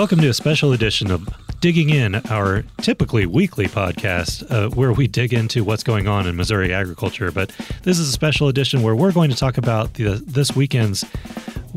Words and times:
Welcome 0.00 0.20
to 0.20 0.28
a 0.28 0.34
special 0.34 0.72
edition 0.72 1.10
of 1.10 1.28
Digging 1.60 1.90
In, 1.90 2.14
our 2.30 2.62
typically 2.78 3.26
weekly 3.26 3.66
podcast 3.66 4.50
uh, 4.50 4.70
where 4.70 4.94
we 4.94 5.06
dig 5.06 5.34
into 5.34 5.62
what's 5.62 5.82
going 5.82 6.08
on 6.08 6.26
in 6.26 6.36
Missouri 6.36 6.72
agriculture. 6.72 7.30
But 7.30 7.50
this 7.82 7.98
is 7.98 8.08
a 8.08 8.12
special 8.12 8.48
edition 8.48 8.80
where 8.80 8.96
we're 8.96 9.12
going 9.12 9.28
to 9.28 9.36
talk 9.36 9.58
about 9.58 9.92
the, 9.92 10.14
this 10.26 10.56
weekend's 10.56 11.04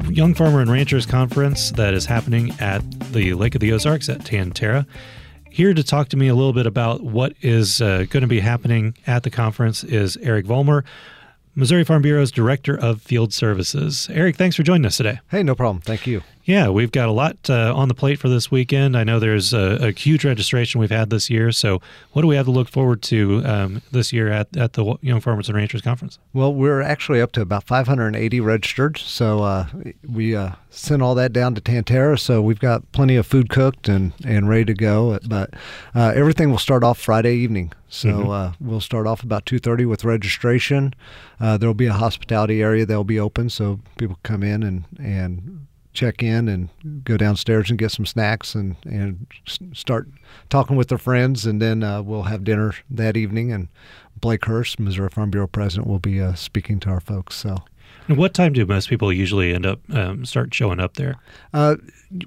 Young 0.07 0.36
Farmer 0.36 0.62
and 0.62 0.71
Ranchers 0.71 1.05
Conference 1.05 1.71
that 1.71 1.93
is 1.93 2.05
happening 2.05 2.55
at 2.61 2.89
the 3.11 3.33
Lake 3.33 3.55
of 3.55 3.59
the 3.59 3.73
Ozarks 3.73 4.07
at 4.07 4.23
Tan-Tar-A. 4.23 4.87
Here 5.49 5.73
to 5.73 5.83
talk 5.83 6.07
to 6.07 6.15
me 6.15 6.29
a 6.29 6.33
little 6.33 6.53
bit 6.53 6.65
about 6.65 7.01
what 7.01 7.33
is 7.41 7.81
uh, 7.81 8.05
going 8.09 8.21
to 8.21 8.27
be 8.27 8.39
happening 8.39 8.95
at 9.05 9.23
the 9.23 9.31
conference 9.31 9.83
is 9.83 10.15
Eric 10.21 10.45
Vollmer, 10.45 10.85
Missouri 11.55 11.83
Farm 11.83 12.01
Bureau's 12.01 12.31
Director 12.31 12.79
of 12.79 13.01
Field 13.01 13.33
Services. 13.33 14.07
Eric, 14.13 14.37
thanks 14.37 14.55
for 14.55 14.63
joining 14.63 14.85
us 14.85 14.95
today. 14.95 15.19
Hey, 15.29 15.43
no 15.43 15.55
problem. 15.55 15.81
Thank 15.81 16.07
you. 16.07 16.21
Yeah, 16.46 16.70
we've 16.70 16.91
got 16.91 17.07
a 17.07 17.12
lot 17.14 17.50
uh, 17.50 17.74
on 17.74 17.88
the 17.88 17.93
plate 17.93 18.20
for 18.20 18.28
this 18.28 18.51
weekend. 18.51 18.97
I 18.97 19.06
know 19.06 19.18
there's 19.18 19.54
a, 19.54 19.88
a, 19.88 19.92
huge 19.92 20.25
registration 20.25 20.82
we've 20.82 20.92
had 20.92 21.10
this 21.10 21.29
year. 21.29 21.54
So, 21.54 21.82
what 22.11 22.21
do 22.21 22.28
we 22.28 22.36
have 22.36 22.47
to 22.47 22.51
look 22.51 22.68
forward 22.68 23.01
to 23.04 23.42
um, 23.46 23.82
this 23.92 24.11
year 24.11 24.28
at, 24.28 24.56
at 24.57 24.74
the 24.74 24.98
Young 25.01 25.21
Farmers 25.21 25.48
and 25.48 25.56
Ranchers 25.56 25.82
Conference? 25.82 26.20
Well, 26.34 26.54
we're 26.54 26.82
actually 26.82 27.21
up 27.21 27.32
to 27.34 27.42
about 27.42 27.64
580 27.64 28.42
registered. 28.42 28.98
So, 28.98 29.42
uh, 29.43 29.68
we 30.06 30.36
uh, 30.36 30.51
sent 30.70 31.01
all 31.01 31.15
that 31.15 31.32
down 31.32 31.56
to 31.56 31.61
Tan-Tar-A. 31.61 32.17
So, 32.17 32.42
we've 32.42 32.59
got 32.59 32.92
plenty 32.92 33.16
of 33.16 33.25
food 33.25 33.48
cooked 33.48 33.88
and, 33.88 34.12
and 34.25 34.50
ready 34.50 34.66
to 34.66 34.73
go. 34.73 35.17
But 35.25 35.53
uh, 35.95 36.12
everything 36.14 36.52
will 36.52 36.58
start 36.58 36.84
off 36.84 37.00
Friday 37.00 37.36
evening. 37.36 37.72
So, 37.88 38.09
mm-hmm. 38.09 38.30
Uh, 38.30 38.53
we'll 38.59 38.81
start 38.81 39.08
off 39.08 39.23
about 39.23 39.45
2.30 39.45 39.88
with 39.88 40.03
registration. 40.03 40.94
Uh, 41.39 41.56
there'll 41.56 41.73
be 41.73 41.86
a 41.86 41.94
hospitality 41.94 42.62
area 42.62 42.86
that'll 42.86 43.03
be 43.06 43.20
open 43.20 43.50
so 43.50 43.80
people 43.98 44.17
come 44.23 44.44
in 44.44 44.64
and, 44.64 44.86
and 44.98 45.67
check 45.94 46.23
in 46.23 46.47
and 46.47 46.70
go 47.03 47.17
downstairs 47.17 47.70
and 47.70 47.80
get 47.80 47.92
some 47.92 48.06
snacks 48.06 48.56
and, 48.56 48.75
and 48.84 49.28
start 49.73 50.09
talking 50.50 50.76
with 50.76 50.90
their 50.90 50.98
friends. 50.98 51.45
And 51.45 51.62
then 51.62 51.84
uh, 51.84 52.02
we'll 52.02 52.23
have 52.23 52.44
dinner 52.44 52.73
that 52.90 53.16
evening. 53.16 53.52
And 53.52 53.67
Blake 54.20 54.45
Hurst, 54.45 54.80
Missouri 54.80 55.09
Farm 55.09 55.30
Bureau 55.30 55.48
president, 55.48 55.88
will 55.88 56.00
be 56.00 56.20
uh, 56.22 56.34
speaking 56.34 56.80
to 56.82 56.90
our 56.90 57.00
folks. 57.00 57.36
So 57.36 57.58
and 58.08 58.17
what 58.17 58.34
time 58.34 58.53
do 58.53 58.66
most 58.66 58.89
people 58.89 59.14
usually 59.14 59.53
end 59.53 59.66
up 59.66 59.80
um, 59.94 60.26
start 60.26 60.53
showing 60.53 60.80
up 60.80 60.95
there? 60.95 61.16
Uh, 61.53 61.76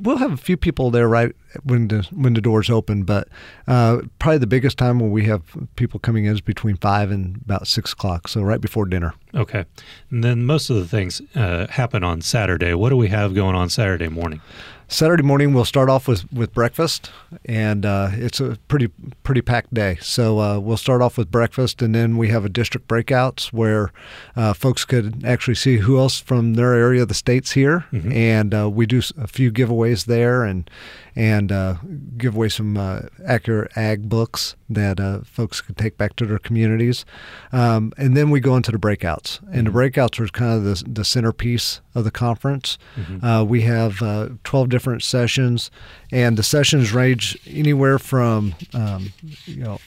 we'll 0.01 0.17
have 0.17 0.33
a 0.33 0.37
few 0.37 0.57
people 0.57 0.91
there 0.91 1.09
right 1.09 1.35
when 1.65 1.89
the 1.89 2.07
when 2.13 2.35
the 2.35 2.41
doors 2.41 2.71
open, 2.71 3.05
but 3.05 3.29
uh, 3.69 4.01
probably 4.19 4.39
the 4.39 4.47
biggest 4.47 4.79
time 4.79 4.99
when 4.99 5.11
we 5.11 5.25
have 5.27 5.43
people 5.77 6.01
coming 6.01 6.25
in 6.25 6.35
is 6.35 6.41
between 6.41 6.77
five 6.77 7.11
and 7.11 7.37
about 7.45 7.67
six 7.67 7.93
o'clock, 7.93 8.29
so 8.29 8.43
right 8.43 8.61
before 8.61 8.87
dinner. 8.87 9.15
Okay, 9.35 9.65
and 10.11 10.25
then 10.25 10.47
most 10.47 10.71
of 10.71 10.77
the 10.77 10.87
things 10.87 11.21
uh, 11.35 11.67
happen 11.69 12.03
on 12.03 12.23
Saturday. 12.23 12.73
What 12.75 12.89
do 12.89 12.97
we 12.97 13.09
have 13.09 13.35
going 13.35 13.55
on 13.55 13.69
Saturday 13.69 14.09
morning? 14.09 14.41
Saturday 14.89 15.25
morning 15.25 15.53
we'll 15.53 15.65
start 15.65 15.89
off 15.89 16.07
with, 16.07 16.33
with 16.33 16.55
breakfast, 16.55 17.11
and 17.45 17.85
uh, 17.85 18.11
it's 18.13 18.39
a 18.39 18.57
pretty 18.69 18.89
pretty 19.25 19.43
packed 19.43 19.75
day. 19.75 19.97
So 20.01 20.39
uh, 20.39 20.59
we'll 20.61 20.77
start 20.77 21.03
off 21.03 21.19
with 21.19 21.31
breakfast, 21.31 21.83
and 21.83 21.93
then 21.93 22.17
we 22.17 22.29
have 22.29 22.45
a 22.45 22.49
district 22.49 22.87
breakouts 22.87 23.53
where 23.53 23.93
uh, 24.37 24.53
folks 24.53 24.85
could 24.85 25.25
actually 25.25 25.57
see 25.57 25.79
who 25.79 25.99
else 25.99 26.21
from 26.21 26.55
their 26.55 26.73
area 26.75 27.03
of 27.03 27.09
the 27.09 27.15
states 27.15 27.53
here, 27.53 27.85
mm-hmm. 27.93 28.13
and 28.13 28.55
uh, 28.55 28.71
we 28.71 28.87
do 28.87 29.03
a 29.19 29.27
few 29.27 29.51
giveaways 29.51 30.05
there, 30.05 30.45
and 30.45 30.71
and 31.17 31.51
uh, 31.51 31.77
give 32.19 32.37
away 32.37 32.51
some 32.51 32.77
uh, 32.77 33.01
accurate 33.27 33.73
ag 33.75 34.09
books 34.09 34.55
that 34.69 35.01
uh, 35.01 35.21
folks 35.25 35.63
could 35.63 35.77
take 35.77 35.97
back 35.97 36.15
to 36.17 36.27
their 36.27 36.39
communities. 36.39 37.07
Um, 37.53 37.93
and 37.97 38.15
then 38.15 38.29
we 38.29 38.39
go 38.39 38.55
into 38.55 38.71
the 38.71 38.79
breakouts. 38.79 39.41
And 39.51 39.67
mm-hmm. 39.67 39.77
the 39.77 39.91
breakouts 39.91 40.21
are 40.21 40.29
kind 40.29 40.53
of 40.53 40.65
the, 40.65 40.85
the 40.87 41.05
centerpiece 41.05 41.81
of 41.97 42.05
the 42.05 42.11
conference. 42.11 42.79
Mm-hmm. 42.95 43.25
Uh, 43.25 43.43
we 43.43 43.63
have 43.63 44.03
uh, 44.03 44.29
12 44.45 44.69
different 44.69 45.03
sessions, 45.03 45.71
and 46.13 46.37
the 46.37 46.43
sessions 46.43 46.93
range 46.93 47.37
anywhere 47.47 47.99
from 47.99 48.55
um, 48.75 49.13
you 49.47 49.65
know 49.65 49.79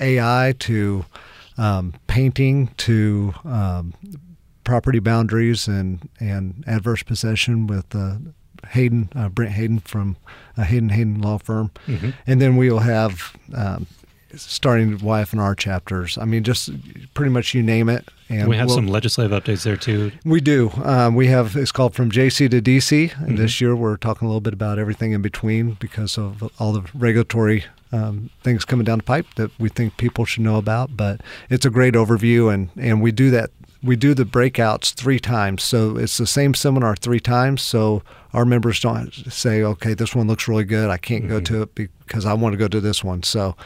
AI 0.00 0.54
to 0.60 1.04
um, 1.58 1.94
painting 2.06 2.68
to 2.78 3.34
um, 3.44 3.94
property 4.64 4.98
boundaries 4.98 5.68
and, 5.68 6.08
and 6.18 6.64
adverse 6.66 7.02
possession 7.02 7.66
with 7.66 7.94
uh, 7.94 8.16
Hayden, 8.68 9.10
uh, 9.14 9.28
Brent 9.28 9.52
Hayden 9.52 9.80
from 9.80 10.16
uh, 10.56 10.62
Hayden 10.62 10.88
Hayden 10.88 11.20
Law 11.20 11.36
Firm, 11.38 11.70
mm-hmm. 11.86 12.10
and 12.26 12.40
then 12.40 12.56
we 12.56 12.70
will 12.70 12.78
have 12.78 13.36
um, 13.54 13.86
starting 14.36 14.98
YF 14.98 15.32
and 15.32 15.40
R 15.40 15.54
chapters. 15.54 16.18
I 16.18 16.24
mean, 16.24 16.44
just 16.44 16.70
pretty 17.14 17.30
much 17.30 17.54
you 17.54 17.62
name 17.62 17.88
it. 17.88 18.08
And 18.28 18.48
we 18.48 18.56
have 18.56 18.68
we'll, 18.68 18.76
some 18.76 18.86
legislative 18.86 19.42
updates 19.42 19.62
there 19.62 19.76
too. 19.76 20.10
We 20.24 20.40
do. 20.40 20.70
Um, 20.82 21.14
we 21.14 21.26
have 21.26 21.54
it's 21.56 21.72
called 21.72 21.94
from 21.94 22.10
JC 22.10 22.50
to 22.50 22.62
DC, 22.62 23.14
and 23.16 23.26
mm-hmm. 23.26 23.36
this 23.36 23.60
year 23.60 23.76
we're 23.76 23.96
talking 23.96 24.26
a 24.26 24.28
little 24.28 24.40
bit 24.40 24.54
about 24.54 24.78
everything 24.78 25.12
in 25.12 25.20
between 25.20 25.72
because 25.80 26.16
of 26.16 26.42
all 26.58 26.72
the 26.72 26.88
regulatory 26.94 27.64
um, 27.92 28.30
things 28.42 28.64
coming 28.64 28.84
down 28.84 28.98
the 28.98 29.04
pipe 29.04 29.26
that 29.36 29.50
we 29.58 29.68
think 29.68 29.98
people 29.98 30.24
should 30.24 30.42
know 30.42 30.56
about. 30.56 30.96
But 30.96 31.20
it's 31.50 31.66
a 31.66 31.70
great 31.70 31.94
overview, 31.94 32.52
and 32.52 32.70
and 32.76 33.02
we 33.02 33.12
do 33.12 33.30
that 33.30 33.50
we 33.82 33.96
do 33.96 34.14
the 34.14 34.24
breakouts 34.24 34.94
three 34.94 35.18
times. 35.18 35.62
So 35.62 35.96
it's 35.96 36.16
the 36.16 36.26
same 36.26 36.54
seminar 36.54 36.94
three 36.94 37.18
times. 37.18 37.62
So 37.62 38.02
our 38.32 38.44
members 38.44 38.78
don't 38.80 39.12
say, 39.12 39.62
okay, 39.62 39.94
this 39.94 40.14
one 40.14 40.28
looks 40.28 40.46
really 40.46 40.64
good. 40.64 40.88
I 40.88 40.96
can't 40.96 41.24
mm-hmm. 41.24 41.32
go 41.32 41.40
to 41.40 41.62
it 41.62 41.74
because 41.74 42.24
I 42.24 42.32
want 42.34 42.52
to 42.52 42.56
go 42.56 42.68
to 42.68 42.80
this 42.80 43.02
one. 43.02 43.24
So, 43.24 43.56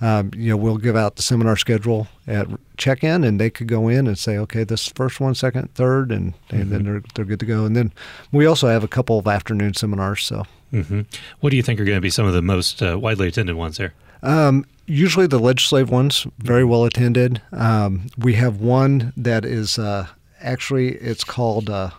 um, 0.00 0.30
you 0.34 0.50
know, 0.50 0.56
we'll 0.56 0.78
give 0.78 0.96
out 0.96 1.16
the 1.16 1.22
seminar 1.22 1.56
schedule 1.56 2.08
at 2.26 2.48
check 2.78 3.04
in 3.04 3.22
and 3.22 3.38
they 3.38 3.50
could 3.50 3.68
go 3.68 3.88
in 3.88 4.06
and 4.06 4.18
say, 4.18 4.38
okay, 4.38 4.64
this 4.64 4.88
first 4.88 5.20
one, 5.20 5.34
second, 5.34 5.74
third, 5.74 6.10
and, 6.10 6.32
and 6.48 6.62
mm-hmm. 6.62 6.70
then 6.70 6.84
they're, 6.84 7.02
they're 7.14 7.24
good 7.24 7.40
to 7.40 7.46
go. 7.46 7.66
And 7.66 7.76
then 7.76 7.92
we 8.32 8.46
also 8.46 8.68
have 8.68 8.82
a 8.82 8.88
couple 8.88 9.18
of 9.18 9.26
afternoon 9.26 9.74
seminars. 9.74 10.24
So, 10.24 10.44
mm-hmm. 10.72 11.02
what 11.40 11.50
do 11.50 11.56
you 11.56 11.62
think 11.62 11.80
are 11.80 11.84
going 11.84 11.98
to 11.98 12.02
be 12.02 12.10
some 12.10 12.26
of 12.26 12.32
the 12.32 12.42
most 12.42 12.82
uh, 12.82 12.98
widely 12.98 13.28
attended 13.28 13.56
ones 13.56 13.76
there? 13.76 13.92
Um, 14.22 14.64
usually 14.86 15.26
the 15.26 15.38
legislative 15.38 15.90
ones 15.90 16.26
very 16.38 16.64
well 16.64 16.84
attended. 16.84 17.42
Um, 17.52 18.06
we 18.18 18.34
have 18.34 18.60
one 18.60 19.12
that 19.16 19.44
is 19.44 19.78
uh, 19.78 20.06
actually 20.40 20.94
it's 20.96 21.24
called 21.24 21.68
uh, 21.68 21.90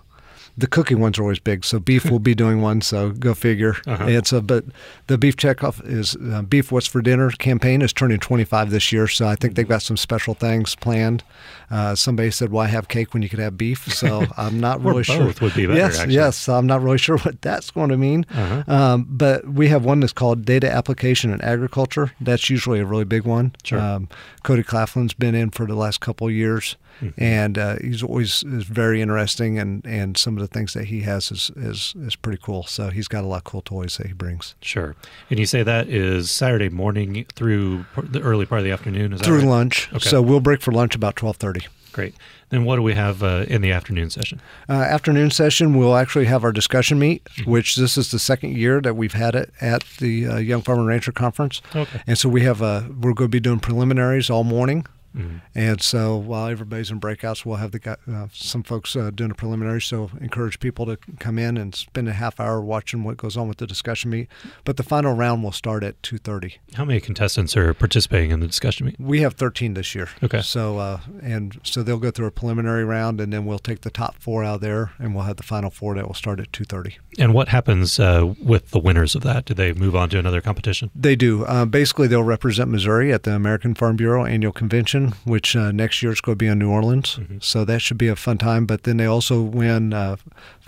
the 0.58 0.68
cooking 0.68 1.00
ones 1.00 1.20
are 1.20 1.22
always 1.22 1.40
big. 1.40 1.64
So 1.64 1.80
beef 1.80 2.10
will 2.10 2.20
be 2.20 2.34
doing 2.34 2.62
one. 2.62 2.82
So 2.82 3.12
go 3.12 3.36
figure. 3.36 3.76
Uh-huh. 3.86 4.06
It's 4.08 4.34
a 4.34 4.42
but 4.42 4.66
the 5.06 5.18
beef 5.18 5.38
checkoff 5.38 5.86
is 5.88 6.16
uh, 6.32 6.42
beef. 6.42 6.72
What's 6.72 6.88
for 6.88 7.02
dinner 7.02 7.30
campaign 7.32 7.82
is 7.82 7.94
turning 7.94 8.20
25 8.20 8.72
this 8.72 8.92
year. 8.92 9.08
So 9.08 9.28
I 9.28 9.36
think 9.36 9.56
they've 9.56 9.68
got 9.68 9.84
some 9.84 9.98
special 9.98 10.34
things 10.34 10.76
planned. 10.76 11.24
Uh, 11.70 11.96
somebody 11.96 12.32
said, 12.32 12.50
"Why 12.50 12.68
have 12.68 12.88
cake 12.88 13.14
when 13.14 13.24
you 13.24 13.30
could 13.30 13.40
have 13.40 13.58
beef?" 13.58 13.92
So 13.94 14.26
I'm 14.38 14.60
not 14.60 14.84
really 14.84 15.04
sure. 15.04 15.34
would 15.42 15.54
be 15.54 15.66
better. 15.66 15.76
Yes, 15.76 16.00
actually. 16.00 16.16
yes. 16.16 16.50
I'm 16.50 16.68
not 16.68 16.82
really 16.82 16.98
sure 17.08 17.18
what 17.20 17.42
that's 17.42 17.72
going 17.72 17.90
to 17.90 17.98
mean. 17.98 18.26
Uh-huh. 18.34 18.64
Um, 18.68 19.08
but 19.10 19.48
we 19.48 19.68
have 19.68 19.84
one 19.84 20.00
that's 20.00 20.14
called 20.14 20.46
data 20.46 20.72
application 20.72 21.32
in 21.32 21.42
agriculture. 21.42 22.14
That's 22.22 22.50
usually 22.50 22.80
a 22.80 22.86
really 22.86 23.06
big 23.06 23.24
one. 23.24 23.54
Sure. 23.64 23.80
Um, 23.80 24.10
Cody 24.44 24.64
Claflin's 24.64 25.14
been 25.14 25.36
in 25.36 25.50
for 25.50 25.66
the 25.66 25.76
last 25.76 26.00
couple 26.00 26.30
years. 26.32 26.78
Mm-hmm. 27.02 27.24
And 27.24 27.58
uh, 27.58 27.76
he's 27.80 28.02
always 28.02 28.44
is 28.44 28.64
very 28.64 29.02
interesting, 29.02 29.60
and, 29.60 29.86
and 29.86 30.18
some 30.18 30.36
of 30.36 30.42
the 30.42 30.48
things 30.48 30.74
that 30.74 30.86
he 30.86 31.02
has 31.02 31.32
is, 31.32 31.52
is 31.56 31.94
is 31.96 32.16
pretty 32.16 32.40
cool. 32.42 32.64
So 32.64 32.90
he's 32.90 33.08
got 33.08 33.24
a 33.24 33.28
lot 33.28 33.38
of 33.38 33.44
cool 33.44 33.62
toys 33.62 33.98
that 33.98 34.08
he 34.08 34.14
brings. 34.14 34.56
Sure. 34.62 34.96
And 35.30 35.38
you 35.38 35.46
say 35.46 35.62
that 35.62 35.90
is 35.90 36.32
Saturday 36.32 36.70
morning 36.70 37.26
through 37.36 37.86
the 38.02 38.22
early 38.22 38.46
part 38.46 38.60
of 38.60 38.66
the 38.66 38.72
afternoon. 38.72 39.14
Is 39.14 39.22
through 39.22 39.40
right? 39.40 39.48
lunch. 39.48 39.90
Okay. 39.94 40.10
So 40.10 40.22
we'll 40.22 40.40
break 40.40 40.62
for 40.62 40.72
lunch 40.72 40.96
about 40.96 41.16
twelve 41.16 41.38
thirty. 41.38 41.57
Great. 41.98 42.14
Then 42.50 42.64
what 42.64 42.76
do 42.76 42.84
we 42.84 42.94
have 42.94 43.24
uh, 43.24 43.46
in 43.48 43.64
the 43.64 43.72
afternoon 43.72 44.12
session? 44.12 44.40
Uh, 44.70 44.74
afternoon 44.74 45.32
session, 45.32 45.76
we'll 45.76 45.96
actually 45.96 46.26
have 46.26 46.44
our 46.44 46.52
discussion 46.52 47.00
meet, 47.00 47.24
mm-hmm. 47.24 47.50
which 47.50 47.76
this 47.76 47.98
is 47.98 48.12
the 48.12 48.20
second 48.20 48.56
year 48.56 48.80
that 48.82 48.96
we've 48.96 49.14
had 49.14 49.34
it 49.34 49.52
at 49.62 49.84
the 49.98 50.28
uh, 50.28 50.38
Young 50.38 50.62
Farmer 50.62 50.86
Rancher 50.86 51.12
Conference. 51.12 51.60
Okay. 51.76 52.04
And 52.06 52.16
so 52.16 52.30
we 52.30 52.44
have 52.44 52.62
a, 52.62 52.88
we're 53.02 53.14
going 53.14 53.32
to 53.32 53.36
be 53.36 53.40
doing 53.40 53.60
preliminaries 53.60 54.30
all 54.30 54.44
morning. 54.44 54.86
Mm-hmm. 55.16 55.38
And 55.56 55.82
so 55.82 56.16
while 56.16 56.48
everybody's 56.48 56.92
in 56.92 57.00
breakouts, 57.00 57.46
we'll 57.46 57.58
have 57.58 57.72
the 57.72 57.98
uh, 58.08 58.28
some 58.32 58.64
folks 58.64 58.96
uh, 58.96 59.12
doing 59.14 59.32
a 59.32 59.36
preliminary. 59.36 59.82
So 59.82 60.12
encourage 60.22 60.60
people 60.60 60.86
to 60.86 60.98
come 61.20 61.40
in 61.40 61.58
and 61.58 61.74
spend 61.74 62.08
a 62.08 62.14
half 62.14 62.40
hour 62.40 62.62
watching 62.62 63.04
what 63.04 63.18
goes 63.18 63.38
on 63.38 63.48
with 63.48 63.58
the 63.58 63.68
discussion 63.68 64.12
meet. 64.12 64.28
But 64.64 64.78
the 64.78 64.84
final 64.84 65.14
round 65.14 65.44
will 65.44 65.52
start 65.52 65.84
at 65.84 66.02
two 66.04 66.18
thirty. 66.18 66.58
How 66.76 66.86
many 66.86 67.00
contestants 67.00 67.56
are 67.58 67.74
participating 67.74 68.32
in 68.32 68.40
the 68.40 68.48
discussion 68.48 68.86
meet? 68.86 69.00
We 69.00 69.22
have 69.22 69.36
thirteen 69.36 69.74
this 69.74 69.96
year. 69.96 70.10
Okay. 70.24 70.42
So 70.42 70.78
uh, 70.78 71.00
and 71.22 71.60
so 71.64 71.84
they'll 71.84 71.98
go 71.98 72.12
through 72.12 72.28
a 72.28 72.32
preliminary 72.32 72.86
round, 72.86 73.22
and 73.22 73.32
then 73.34 73.46
we'll 73.46 73.60
take 73.60 73.82
the 73.82 73.92
top 73.92 74.16
four 74.20 74.44
out 74.44 74.62
there, 74.62 74.92
and 75.00 75.16
we'll 75.16 75.26
have 75.26 75.38
the 75.38 75.44
final 75.44 75.70
four 75.70 75.96
that 75.96 76.06
will 76.08 76.14
start 76.14 76.40
at 76.40 76.54
two 76.54 76.66
thirty. 76.66 76.98
And 77.18 77.34
what 77.34 77.48
happens 77.48 78.00
uh, 78.00 78.34
with 78.42 78.72
the 78.72 78.80
winners 78.80 79.16
of 79.16 79.24
that? 79.24 79.46
Do 79.46 79.54
they 79.54 79.74
move 79.74 79.96
on 79.96 80.10
to 80.10 80.20
another 80.20 80.42
competition? 80.42 80.92
They 80.94 81.16
do. 81.16 81.46
Uh, 81.46 81.66
basically, 81.66 82.08
they'll 82.08 82.24
represent 82.24 82.70
Missouri 82.70 83.12
at 83.12 83.24
the 83.24 83.34
American 83.34 83.74
Farm 83.74 83.96
Bureau 83.96 84.26
annual 84.26 84.52
convention, 84.52 84.97
which 85.26 85.56
uh, 85.56 85.72
next 85.72 86.02
year 86.04 86.12
is 86.12 86.22
going 86.22 86.38
to 86.38 86.38
be 86.38 86.48
in 86.48 86.60
New 86.60 86.70
Orleans. 86.70 87.16
Mm-hmm. 87.16 87.38
So 87.42 87.66
that 87.66 87.82
should 87.82 87.98
be 87.98 88.08
a 88.08 88.16
fun 88.16 88.38
time. 88.38 88.66
But 88.66 88.84
then 88.84 88.98
they 88.98 89.06
also 89.06 89.42
win 89.42 89.94
uh, 89.94 90.18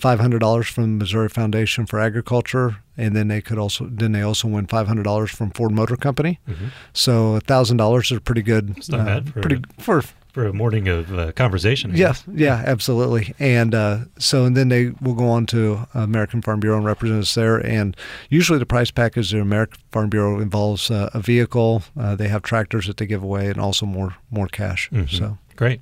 $500 0.02 0.72
from 0.72 0.84
the 0.84 1.04
Missouri 1.04 1.30
Foundation 1.30 1.86
for 1.86 2.00
Agriculture, 2.00 2.78
and 2.98 3.16
then 3.16 3.28
they 3.28 3.42
could 3.42 3.58
also 3.58 3.88
then 3.90 4.12
they 4.12 4.22
also 4.22 4.48
win 4.48 4.68
$500 4.68 5.30
from 5.30 5.52
Ford 5.52 5.72
Motor 5.72 5.98
Company. 5.98 6.40
Mm-hmm. 6.48 6.68
So 6.94 7.40
$1,000 7.40 8.12
is 8.12 8.20
pretty 8.20 8.42
good. 8.42 8.78
It's 8.78 8.90
not 8.90 9.02
uh, 9.02 9.06
bad 9.06 9.34
for, 9.34 9.42
pretty 9.42 9.64
for 9.80 10.04
for 10.34 10.46
a 10.46 10.54
morning 10.54 10.88
of 10.88 11.12
uh, 11.18 11.32
conversation. 11.32 11.92
Yeah, 11.96 12.14
yeah, 12.34 12.64
absolutely. 12.66 13.34
And 13.40 13.74
uh, 13.74 14.00
so, 14.18 14.46
and 14.46 14.56
then 14.56 14.70
they 14.70 14.92
will 15.02 15.16
go 15.16 15.28
on 15.30 15.46
to 15.48 15.88
American 15.94 16.42
Farm 16.42 16.60
Bureau 16.60 16.78
and 16.78 16.86
represent 16.86 17.22
us 17.22 17.34
there. 17.36 17.58
And 17.66 17.96
usually, 18.30 18.60
the 18.60 18.66
prize 18.66 18.92
package 18.92 19.34
at 19.34 19.42
American 19.42 19.80
Farm 19.92 20.10
Bureau 20.10 20.40
involves 20.40 20.92
uh, 20.92 21.10
a 21.14 21.20
vehicle. 21.20 21.84
Uh, 22.00 22.16
they 22.16 22.28
have 22.28 22.44
tractors 22.44 22.88
that 22.88 22.98
they 22.98 23.06
give 23.08 23.24
away, 23.24 23.48
and 23.48 23.60
also 23.60 23.86
more 23.86 24.16
more 24.32 24.48
cash. 24.48 24.90
Mhm. 24.92 25.10
So 25.10 25.38
Great. 25.56 25.82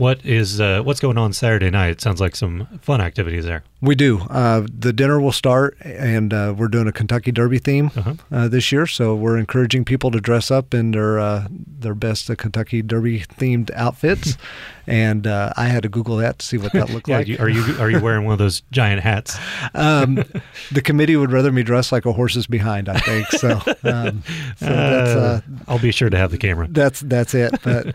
What 0.00 0.24
is 0.24 0.62
uh, 0.62 0.80
what's 0.82 0.98
going 0.98 1.18
on 1.18 1.34
Saturday 1.34 1.68
night? 1.68 1.90
It 1.90 2.00
sounds 2.00 2.22
like 2.22 2.34
some 2.34 2.66
fun 2.80 3.02
activities 3.02 3.44
there. 3.44 3.64
we 3.82 3.94
do. 3.94 4.20
Uh, 4.30 4.66
the 4.72 4.94
dinner 4.94 5.20
will 5.20 5.30
start, 5.30 5.76
and 5.82 6.32
uh, 6.32 6.54
we're 6.56 6.68
doing 6.68 6.88
a 6.88 6.92
Kentucky 6.92 7.30
Derby 7.30 7.58
theme 7.58 7.90
Uh-huh. 7.94 8.14
uh, 8.32 8.48
this 8.48 8.72
year. 8.72 8.86
So 8.86 9.14
we're 9.14 9.36
encouraging 9.36 9.84
people 9.84 10.10
to 10.12 10.18
dress 10.18 10.50
up 10.50 10.72
in 10.72 10.92
their 10.92 11.18
uh, 11.18 11.48
their 11.50 11.94
best 11.94 12.30
uh, 12.30 12.34
Kentucky 12.34 12.80
Derby 12.80 13.20
themed 13.20 13.70
outfits. 13.74 14.38
and 14.86 15.26
uh, 15.26 15.52
I 15.58 15.66
had 15.66 15.82
to 15.82 15.90
Google 15.90 16.16
that 16.16 16.38
to 16.38 16.46
see 16.46 16.56
what 16.56 16.72
that 16.72 16.88
looked 16.88 17.06
Yeah, 17.10 17.18
like. 17.18 17.28
you, 17.28 17.36
are 17.38 17.50
you 17.50 17.62
are 17.78 17.90
you 17.90 18.00
wearing 18.00 18.24
one 18.24 18.32
of 18.32 18.38
those 18.38 18.62
giant 18.70 19.02
hats? 19.02 19.36
um, 19.74 20.14
the 20.72 20.80
committee 20.80 21.16
would 21.16 21.30
rather 21.30 21.52
me 21.52 21.62
dress 21.62 21.92
like 21.92 22.06
a 22.06 22.12
horse's 22.14 22.46
behind. 22.46 22.88
I 22.88 22.98
think 23.00 23.26
so. 23.32 23.50
Um, 23.84 24.22
so 24.56 24.64
that's 24.64 25.10
uh, 25.10 25.40
I'll 25.68 25.78
be 25.78 25.92
sure 25.92 26.08
to 26.08 26.16
have 26.16 26.30
the 26.30 26.38
camera. 26.38 26.68
that's 26.70 27.00
that's 27.00 27.34
it. 27.34 27.52
But 27.62 27.94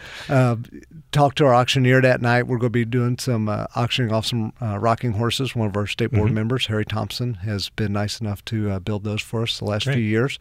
uh, 1.14 1.18
talk 1.18 1.36
to 1.36 1.46
our 1.46 1.54
auctioneer 1.54 2.02
that 2.02 2.22
night. 2.22 2.44
We're 2.48 2.58
going 2.58 2.72
to 2.72 2.80
be 2.80 2.86
doing 2.86 3.18
some 3.18 3.48
uh, 3.50 3.66
auctioning 3.76 4.12
off 4.12 4.26
some 4.26 4.54
uh, 4.62 4.78
rocking 4.80 5.14
horses. 5.14 5.56
One 5.56 5.68
of 5.68 5.78
our 5.78 5.88
state 5.88 6.12
board 6.12 6.32
Mhm. 6.32 6.36
members, 6.36 6.68
Harry 6.68 6.86
Thompson, 6.86 7.36
has 7.36 7.70
been 7.70 7.94
nice 7.94 8.20
enough 8.22 8.44
to 8.46 8.72
uh, 8.72 8.80
build 8.80 9.04
those 9.04 9.22
for 9.22 9.44
us 9.44 9.60
the 9.60 9.66
last 9.66 9.86
Great. 9.86 9.96
few 9.96 10.04
years. 10.04 10.38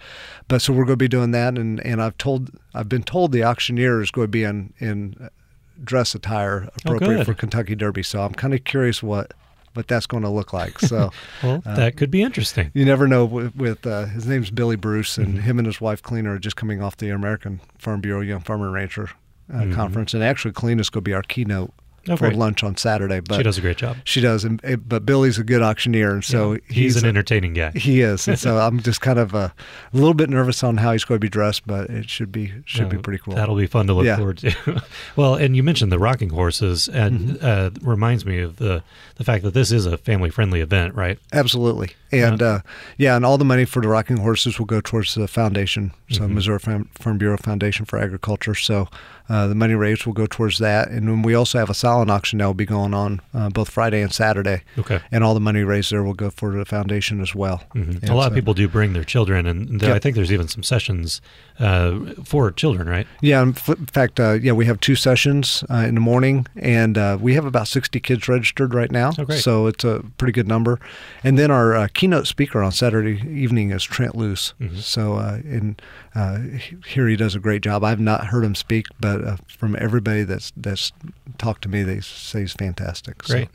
But 0.49 0.63
so 0.63 0.73
we're 0.73 0.85
going 0.85 0.95
to 0.99 1.05
be 1.05 1.09
doing 1.09 1.31
that, 1.33 1.57
and 1.59 1.81
and 1.87 2.03
I've 2.03 2.19
told 2.19 2.51
I've 2.75 2.89
been 2.89 3.03
told 3.05 3.33
the 3.33 3.45
auctioneer 3.45 4.01
is 4.03 4.11
going 4.11 4.25
to 4.27 4.31
be 4.31 4.45
in 4.45 4.73
in 4.79 5.17
uh, 5.21 5.29
dress 5.83 6.15
attire 6.15 6.69
appropriate 6.77 7.21
Oh, 7.21 7.25
for 7.25 7.35
Kentucky 7.35 7.75
Derby. 7.75 8.03
So 8.03 8.23
I'm 8.23 8.33
kind 8.35 8.55
of 8.55 8.65
curious 8.65 9.03
what 9.03 9.33
what 9.75 9.89
that's 9.89 10.07
going 10.07 10.23
to 10.23 10.29
look 10.29 10.53
like. 10.53 10.79
So. 10.79 11.11
Well, 11.43 11.61
Uh, 11.67 11.75
that 11.75 11.97
could 11.97 12.11
be 12.11 12.23
interesting. 12.23 12.71
You 12.75 12.85
never 12.85 13.09
know 13.09 13.25
with, 13.25 13.57
with 13.57 13.85
uh, 13.85 14.07
his 14.07 14.25
name's 14.25 14.51
Billy 14.51 14.77
Bruce, 14.77 15.19
and 15.19 15.35
Mhm. 15.35 15.41
him 15.43 15.59
and 15.59 15.67
his 15.67 15.81
wife 15.81 16.01
Cleaner 16.01 16.35
are 16.35 16.39
just 16.39 16.55
coming 16.55 16.81
off 16.81 16.97
the 16.97 17.11
American 17.11 17.61
Farm 17.77 18.01
Bureau 18.01 18.21
Young 18.21 18.39
Farmer 18.41 18.67
and 18.67 18.75
Rancher 18.75 19.11
uh, 19.53 19.59
Mhm. 19.63 19.75
conference, 19.75 20.15
and 20.15 20.23
actually 20.23 20.53
going 20.91 21.03
to 21.03 21.05
be 21.05 21.15
our 21.15 21.23
keynote 21.23 21.73
Oh, 22.09 22.17
for 22.17 22.31
lunch 22.31 22.63
on 22.63 22.77
Saturday. 22.77 23.21
But 23.21 23.37
she 23.37 23.43
does 23.43 23.59
a 23.59 23.61
great 23.61 23.77
job. 23.79 23.97
She 24.05 24.21
does, 24.21 24.45
and, 24.45 24.61
and- 24.65 24.89
but 24.89 25.07
Billy's 25.07 25.39
a 25.39 25.45
good 25.45 25.63
auctioneer, 25.63 26.13
and 26.13 26.25
so 26.25 26.53
Yeah, 26.55 26.59
he's, 26.69 26.97
an 26.97 27.05
a- 27.07 27.09
entertaining 27.09 27.55
guy. 27.55 27.71
he 27.73 28.01
is, 28.03 28.29
and 28.29 28.39
so 28.39 28.59
I'm 28.59 28.81
just 28.81 29.01
kind 29.01 29.19
of 29.19 29.35
uh, 29.35 29.49
a 29.49 29.53
little 29.97 30.15
bit 30.15 30.29
nervous 30.31 30.63
on 30.63 30.77
how 30.79 30.93
he's 30.93 31.05
going 31.05 31.17
to 31.17 31.25
be 31.25 31.29
dressed, 31.29 31.67
but 31.67 31.89
it 31.91 32.11
should 32.11 32.31
be 32.33 32.53
should 32.67 32.89
be 32.89 32.99
pretty 32.99 33.19
cool. 33.23 33.35
That'll 33.35 33.57
be 33.57 33.67
fun 33.67 33.87
to 33.87 33.95
look 33.95 34.05
Yeah. 34.07 34.17
forward 34.17 34.39
to. 34.39 34.83
well, 35.17 35.35
and 35.35 35.57
you 35.57 35.63
mentioned 35.63 35.91
the 35.93 35.99
rocking 35.99 36.31
horses, 36.31 36.89
and 36.89 37.15
Mm-hmm. 37.39 37.45
uh, 37.87 37.89
reminds 37.91 38.25
me 38.27 38.39
of 38.41 38.57
the 38.57 38.83
the 39.17 39.25
fact 39.25 39.45
that 39.45 39.55
this 39.55 39.71
is 39.73 39.87
a 39.87 39.97
family 39.97 40.29
friendly 40.31 40.61
event, 40.61 40.95
right? 40.95 41.19
Absolutely, 41.33 41.91
and 42.13 42.43
uh, 42.43 42.61
yeah, 42.99 43.17
and 43.17 43.25
all 43.25 43.39
the 43.39 43.45
money 43.45 43.65
for 43.65 43.81
the 43.81 43.89
rocking 43.89 44.17
horses 44.19 44.59
will 44.59 44.67
go 44.67 44.81
towards 44.81 45.15
the 45.15 45.29
foundation, 45.29 45.93
so 46.11 46.23
Mhm. 46.23 46.31
Missouri 46.35 46.59
Farm, 46.59 46.89
Farm 46.95 47.19
Bureau 47.19 47.37
Foundation 47.39 47.85
for 47.87 47.99
Agriculture. 47.99 48.55
So 48.55 48.89
uh, 49.29 49.47
the 49.47 49.55
money 49.55 49.75
raised 49.75 50.05
will 50.07 50.13
go 50.13 50.27
towards 50.27 50.59
that, 50.59 50.89
and 50.89 51.07
then 51.09 51.23
we 51.23 51.35
also 51.35 51.59
have 51.59 51.71
a 51.71 51.75
silent 51.95 52.11
auction 52.11 52.39
that 52.41 52.47
will 52.47 52.55
be 52.55 52.67
going 52.67 52.93
on 52.93 53.21
uh, 53.33 53.49
both 53.51 53.71
Friday 53.71 54.03
and 54.03 54.13
Saturday, 54.13 54.63
Okay. 54.79 55.01
and 55.13 55.23
all 55.23 55.33
the 55.35 55.41
money 55.41 55.63
raised 55.63 55.93
there 55.93 56.03
will 56.03 56.15
go 56.15 56.29
for 56.31 56.51
the 56.53 56.65
foundation 56.65 57.21
as 57.21 57.35
well. 57.35 57.63
hmm 57.73 57.93
A 58.09 58.15
lot 58.15 58.27
of 58.29 58.35
people 58.35 58.53
do 58.55 58.67
bring 58.69 58.93
their 58.95 59.05
children, 59.05 59.47
and 59.47 59.81
Yep. 59.81 59.95
I 59.95 59.99
think 60.01 60.17
there's 60.17 60.33
even 60.33 60.49
some 60.49 60.63
sessions 60.65 61.21
uh, 61.61 62.01
for 62.25 62.51
children, 62.51 62.89
right? 62.89 63.07
Yeah, 63.21 63.43
in 63.43 63.51
f- 63.51 63.69
in 63.69 63.87
fact, 63.87 64.19
uh, 64.19 64.33
yeah, 64.43 64.53
we 64.53 64.67
have 64.67 64.81
two 64.81 64.97
sessions 64.97 65.63
uh, 65.71 65.85
in 65.89 65.95
the 65.95 66.01
morning, 66.01 66.47
and 66.57 66.99
uh, 66.99 67.17
we 67.21 67.35
have 67.35 67.45
about 67.47 67.69
60 67.69 68.01
kids 68.01 68.27
registered 68.29 68.75
right 68.75 68.91
now. 68.91 69.13
Oh. 69.19 69.31
So 69.35 69.67
it's 69.69 69.85
a 69.85 70.03
pretty 70.19 70.33
good 70.33 70.49
number. 70.49 70.81
And 71.23 71.39
then 71.39 71.51
our 71.53 71.77
uh, 71.77 71.87
keynote 71.95 72.27
speaker 72.27 72.61
on 72.63 72.73
Saturday 72.73 73.23
evening 73.31 73.71
is 73.71 73.85
Trent 73.85 74.17
Loos. 74.17 74.55
Mhm. 74.61 74.79
So, 74.81 75.15
uh, 75.15 75.39
and 75.45 75.81
uh, 76.15 76.39
here 76.87 77.07
he 77.09 77.15
does 77.17 77.35
a 77.37 77.41
great 77.41 77.63
job. 77.63 77.85
I've 77.85 78.01
not 78.01 78.27
heard 78.27 78.45
him 78.45 78.55
speak, 78.57 78.87
but 78.99 79.25
uh, 79.25 79.37
from 79.47 79.77
everybody 79.79 80.25
that's 80.25 80.53
that's 80.57 80.93
talked 81.39 81.63
to 81.63 81.69
me, 81.69 81.83
they 81.83 82.01
say 82.01 82.41
he's 82.41 82.53
fantastic. 82.53 83.23
So, 83.25 83.35
Great. 83.35 83.49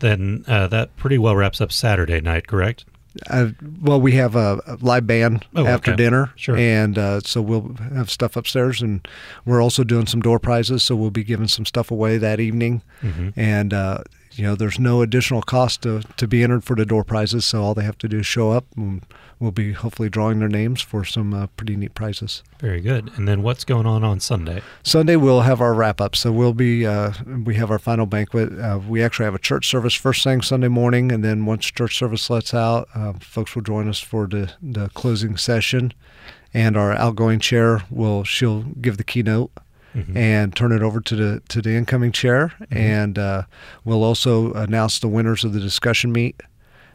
Then 0.00 0.44
uh, 0.46 0.68
that 0.68 0.96
pretty 0.96 1.18
well 1.18 1.34
wraps 1.36 1.60
up 1.60 1.72
Saturday 1.72 2.20
night, 2.20 2.46
correct? 2.46 2.84
Uh, 3.28 3.48
well, 3.82 4.00
we 4.00 4.12
have 4.12 4.36
a, 4.36 4.60
a 4.66 4.76
live 4.80 5.06
band 5.06 5.44
Oh, 5.56 5.66
after 5.66 5.90
okay. 5.90 5.96
dinner, 5.96 6.30
Sure. 6.36 6.56
and 6.56 6.96
uh, 6.96 7.18
so 7.20 7.42
we'll 7.42 7.74
have 7.94 8.10
stuff 8.10 8.36
upstairs, 8.36 8.80
and 8.80 9.08
we're 9.44 9.60
also 9.60 9.82
doing 9.82 10.06
some 10.06 10.20
door 10.20 10.38
prizes, 10.38 10.84
so 10.84 10.94
we'll 10.94 11.10
be 11.10 11.24
giving 11.24 11.48
some 11.48 11.64
stuff 11.64 11.90
away 11.90 12.16
that 12.18 12.38
evening, 12.38 12.82
hmm 13.00 13.30
and 13.34 13.74
uh, 13.74 14.02
you 14.38 14.44
know, 14.44 14.54
there's 14.54 14.78
no 14.78 15.02
additional 15.02 15.42
cost 15.42 15.82
to, 15.82 16.02
to 16.16 16.28
be 16.28 16.44
entered 16.44 16.62
for 16.62 16.76
the 16.76 16.86
door 16.86 17.02
prizes, 17.02 17.44
so 17.44 17.60
all 17.62 17.74
they 17.74 17.82
have 17.82 17.98
to 17.98 18.08
do 18.08 18.20
is 18.20 18.26
show 18.26 18.52
up, 18.52 18.66
and 18.76 19.04
we'll 19.40 19.50
be 19.50 19.72
hopefully 19.72 20.08
drawing 20.08 20.38
their 20.38 20.48
names 20.48 20.80
for 20.80 21.04
some 21.04 21.34
uh, 21.34 21.48
pretty 21.56 21.74
neat 21.74 21.94
prizes. 21.94 22.44
Very 22.60 22.80
good. 22.80 23.10
And 23.16 23.26
then 23.26 23.42
what's 23.42 23.64
going 23.64 23.84
on 23.84 24.04
on 24.04 24.20
Sunday? 24.20 24.62
Sunday 24.84 25.16
we'll 25.16 25.40
have 25.40 25.60
our 25.60 25.74
wrap 25.74 26.00
up. 26.00 26.14
So 26.14 26.30
we'll 26.30 26.54
be 26.54 26.86
uh, 26.86 27.12
we 27.44 27.56
have 27.56 27.70
our 27.72 27.80
final 27.80 28.06
banquet. 28.06 28.56
Uh, 28.56 28.78
we 28.86 29.02
actually 29.02 29.24
have 29.24 29.34
a 29.34 29.40
church 29.40 29.68
service 29.68 29.94
first 29.94 30.22
thing 30.22 30.40
Sunday 30.40 30.68
morning, 30.68 31.10
and 31.10 31.24
then 31.24 31.44
once 31.44 31.66
church 31.66 31.96
service 31.96 32.30
lets 32.30 32.54
out, 32.54 32.88
uh, 32.94 33.14
folks 33.14 33.56
will 33.56 33.62
join 33.62 33.88
us 33.88 33.98
for 33.98 34.28
the 34.28 34.52
the 34.62 34.88
closing 34.90 35.36
session. 35.36 35.92
And 36.54 36.76
our 36.76 36.92
outgoing 36.92 37.40
chair 37.40 37.82
will 37.90 38.24
she'll 38.24 38.62
give 38.62 38.98
the 38.98 39.04
keynote 39.04 39.50
Mhm. 39.98 40.16
and 40.16 40.54
turn 40.56 40.72
it 40.72 40.82
over 40.82 41.00
to 41.00 41.16
the 41.16 41.42
to 41.48 41.60
the 41.62 41.70
incoming 41.76 42.12
chair, 42.12 42.52
and 42.70 43.18
uh, 43.18 43.42
we'll 43.84 44.04
also 44.04 44.52
announce 44.54 44.98
the 44.98 45.08
winners 45.08 45.44
of 45.44 45.52
the 45.52 45.60
discussion 45.60 46.12
meet. 46.12 46.40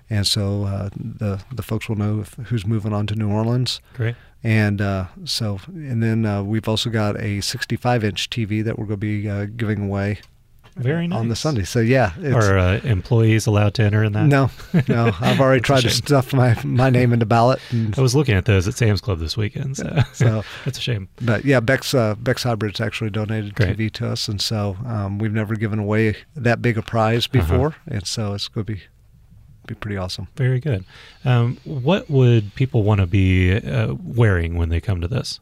And 0.10 0.28
so 0.28 0.66
uh, 0.66 0.90
the 0.96 1.42
the 1.54 1.64
folks 1.64 1.88
will 1.90 1.96
know 1.96 2.20
if, 2.22 2.34
who's 2.50 2.66
moving 2.68 2.94
on 2.94 3.08
to 3.08 3.16
New 3.16 3.30
Orleans. 3.30 3.80
Great. 3.96 4.16
And 4.44 4.82
uh, 4.82 5.06
so, 5.24 5.60
and 5.68 6.04
then 6.04 6.26
uh, 6.26 6.44
we've 6.44 6.68
also 6.68 6.90
got 6.90 7.18
a 7.22 7.40
65 7.40 8.04
inch 8.04 8.30
TV 8.30 8.62
that 8.64 8.78
we're 8.78 8.86
going 8.86 9.00
to 9.00 9.06
be 9.22 9.30
uh, 9.30 9.46
giving 9.56 9.86
away 9.86 10.20
Very 10.76 11.08
nice. 11.08 11.20
on 11.20 11.28
the 11.30 11.36
Sunday. 11.36 11.64
So 11.64 11.80
yeah, 11.80 12.14
it's, 12.20 12.36
Are 12.36 12.58
uh, 12.58 12.80
employees 12.84 13.46
allowed 13.48 13.74
to 13.76 13.84
enter 13.84 14.04
in 14.04 14.14
that? 14.14 14.26
no, 14.26 14.50
no, 14.88 15.12
I've 15.22 15.40
already 15.40 15.62
tried 15.62 15.82
to 15.82 15.90
stuff 15.90 16.34
my 16.34 16.58
my 16.64 16.90
name 16.90 17.14
in 17.14 17.20
the 17.20 17.26
ballot. 17.26 17.60
And 17.72 17.98
I 17.98 18.02
was 18.02 18.16
looking 18.16 18.36
at 18.36 18.46
those 18.46 18.68
at 18.68 18.74
Sam's 18.74 19.02
Club 19.02 19.20
this 19.20 19.38
weekend, 19.38 19.78
so, 19.78 20.00
So- 20.14 20.44
that's 20.66 20.78
a 20.78 20.82
shame. 20.82 21.10
But 21.22 21.46
yeah, 21.46 21.60
Beck's 21.60 21.94
uh, 21.94 22.16
Beck's 22.16 22.44
Hybrids 22.44 22.82
actually 22.82 23.10
donated 23.12 23.56
Great. 23.56 23.78
TV 23.78 23.92
to 23.94 24.08
us, 24.10 24.28
and 24.28 24.42
so 24.42 24.78
um, 24.86 25.20
we've 25.20 25.34
never 25.34 25.56
given 25.56 25.80
away 25.80 26.16
that 26.36 26.62
big 26.62 26.78
a 26.78 26.82
prize 26.82 27.26
Uh-huh. 27.34 27.40
before, 27.42 27.76
and 27.88 28.06
so 28.08 28.34
it's 28.34 28.48
going 28.48 28.66
to 28.66 28.74
be 28.74 28.82
be 29.66 29.76
pretty 29.76 29.96
awesome. 29.96 30.28
Very 30.36 30.60
good. 30.60 30.84
Um, 31.24 31.58
what 31.64 32.10
would 32.10 32.54
people 32.56 32.84
want 32.84 33.00
to 33.00 33.08
be 33.08 33.56
uh, 33.56 33.94
wearing 34.04 34.56
when 34.58 34.68
they 34.68 34.82
come 34.82 35.00
to 35.00 35.08
this? 35.08 35.40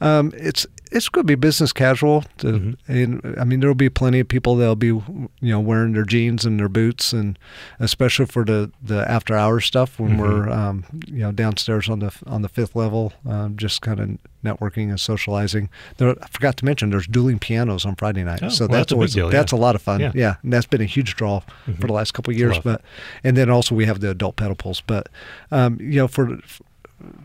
Um, 0.00 0.32
it's 0.36 0.66
it's 0.92 1.08
going 1.08 1.24
to 1.24 1.26
be 1.26 1.34
business 1.34 1.72
casual. 1.72 2.24
To, 2.38 2.46
Mhm. 2.46 2.76
and 2.86 3.34
I 3.40 3.44
mean, 3.44 3.58
there 3.58 3.68
will 3.68 3.74
be 3.74 3.88
plenty 3.88 4.20
of 4.20 4.28
people 4.28 4.54
that'll 4.54 4.76
be, 4.76 4.86
you 4.86 5.28
know, 5.40 5.58
wearing 5.58 5.94
their 5.94 6.04
jeans 6.04 6.44
and 6.44 6.60
their 6.60 6.68
boots, 6.68 7.12
and 7.12 7.36
especially 7.80 8.26
for 8.26 8.44
the, 8.44 8.70
the 8.80 9.10
after 9.10 9.36
hours 9.36 9.64
stuff 9.66 9.98
when 9.98 10.12
Mhm. 10.16 10.18
we're, 10.18 10.48
um, 10.48 10.84
you 11.08 11.18
know, 11.18 11.32
downstairs 11.32 11.88
on 11.88 11.98
the 11.98 12.12
on 12.26 12.42
the 12.42 12.48
fifth 12.48 12.76
level, 12.76 13.12
um, 13.28 13.56
just 13.56 13.82
kind 13.82 13.98
of 13.98 14.10
networking 14.44 14.88
and 14.90 15.00
socializing. 15.00 15.68
There, 15.96 16.14
I 16.22 16.26
forgot 16.30 16.56
to 16.58 16.64
mention 16.64 16.90
there's 16.90 17.08
dueling 17.08 17.40
pianos 17.40 17.84
on 17.84 17.96
Friday 17.96 18.22
night, 18.22 18.40
Oh, 18.44 18.48
so 18.48 18.64
well, 18.66 18.68
that's 18.68 18.78
that's 18.78 18.92
always 18.92 19.12
deal, 19.14 19.28
that's 19.28 19.52
yeah. 19.52 19.58
a 19.58 19.60
lot 19.60 19.74
of 19.74 19.82
fun. 19.82 20.00
Yeah. 20.00 20.12
Yeah, 20.14 20.34
and 20.44 20.52
that's 20.52 20.66
been 20.66 20.80
a 20.82 20.84
huge 20.84 21.16
draw 21.16 21.40
Mhm. 21.66 21.80
for 21.80 21.88
the 21.88 21.92
last 21.92 22.14
couple 22.14 22.32
of 22.32 22.38
years. 22.38 22.52
lot 22.52 22.58
of 22.58 22.62
fun. 22.64 22.72
But 22.74 22.82
and 23.28 23.36
then 23.36 23.50
also 23.50 23.74
we 23.74 23.86
have 23.86 23.98
the 24.00 24.10
adult 24.10 24.36
pedal 24.36 24.54
pulls, 24.54 24.82
but 24.86 25.08
um, 25.50 25.78
you 25.80 25.96
know 25.96 26.06
for 26.06 26.38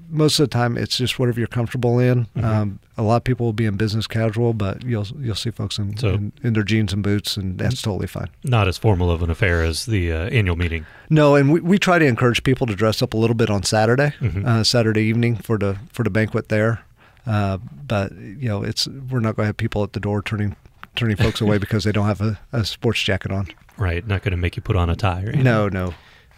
most 0.09 0.39
of 0.39 0.49
the 0.49 0.53
time 0.53 0.77
it's 0.77 0.97
just 0.97 1.17
whatever 1.17 1.39
you're 1.39 1.47
comfortable 1.47 1.97
in. 1.99 2.27
Mhm. 2.35 2.43
Um, 2.43 2.79
a 2.97 3.03
lot 3.03 3.15
of 3.17 3.23
people 3.23 3.45
will 3.45 3.53
be 3.53 3.65
in 3.65 3.77
business 3.77 4.05
casual, 4.07 4.53
but 4.53 4.83
you'll 4.83 5.07
you'll 5.19 5.35
see 5.35 5.49
folks 5.51 5.77
in, 5.79 5.95
So- 5.97 6.09
in, 6.09 6.31
in 6.43 6.53
their 6.53 6.63
jeans 6.63 6.91
and 6.93 7.01
boots, 7.01 7.37
and 7.37 7.57
that's 7.57 7.81
totally 7.81 8.07
fine. 8.07 8.27
Not 8.43 8.67
as 8.67 8.77
formal 8.77 9.09
of 9.09 9.23
an 9.23 9.29
affair 9.29 9.63
as 9.63 9.85
the 9.85 10.11
uh, 10.11 10.29
annual 10.29 10.55
meeting. 10.57 10.85
No, 11.09 11.35
and 11.35 11.51
we, 11.51 11.61
we 11.61 11.77
try 11.79 11.99
to 11.99 12.05
encourage 12.05 12.43
people 12.43 12.67
to 12.67 12.75
dress 12.75 13.01
up 13.01 13.13
a 13.13 13.17
little 13.17 13.35
bit 13.35 13.49
on 13.49 13.63
Saturday, 13.63 14.13
Mhm. 14.19 14.45
uh, 14.45 14.63
Saturday 14.63 15.03
evening 15.03 15.37
for 15.37 15.57
the 15.57 15.77
for 15.93 16.03
the 16.03 16.09
banquet 16.09 16.49
there. 16.49 16.81
Uh, 17.25 17.57
but 17.87 18.11
you 18.13 18.49
know, 18.49 18.63
it's 18.63 18.87
we're 18.87 19.19
not 19.19 19.35
going 19.35 19.43
to 19.45 19.47
have 19.47 19.57
people 19.57 19.83
at 19.83 19.93
the 19.93 19.99
door 19.99 20.21
turning 20.21 20.55
turning 20.95 21.15
folks 21.15 21.39
away 21.39 21.57
because 21.65 21.85
they 21.85 21.91
don't 21.93 22.07
have 22.07 22.19
a, 22.21 22.37
a 22.51 22.65
sports 22.65 23.01
jacket 23.01 23.31
on. 23.31 23.47
Right, 23.77 24.05
not 24.05 24.21
going 24.21 24.31
to 24.31 24.37
make 24.37 24.55
you 24.57 24.61
put 24.61 24.75
on 24.75 24.89
a 24.89 24.95
tie 24.95 25.23
or. 25.23 25.31
No, 25.33 25.69
no. 25.69 25.93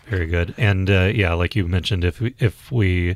Very 0.10 0.26
good. 0.28 0.54
And 0.58 0.90
uh, 0.90 1.12
yeah, 1.14 1.34
like 1.34 1.56
you 1.56 1.68
mentioned, 1.68 2.04
if 2.04 2.20
we, 2.22 2.36
if 2.40 2.72
we 2.72 3.12